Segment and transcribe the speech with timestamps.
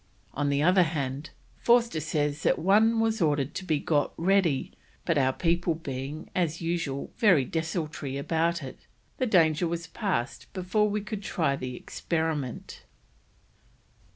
[0.33, 1.29] On the other hand,
[1.59, 4.71] Forster says that one "was ordered to be got ready,
[5.05, 8.87] but our people being, as usual, very desultory about it,
[9.19, 12.81] the danger was passed before we could try the experiment."